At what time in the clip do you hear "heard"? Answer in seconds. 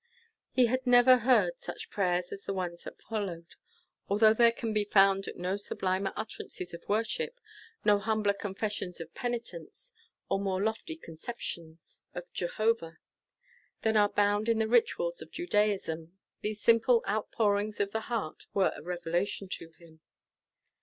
1.17-1.59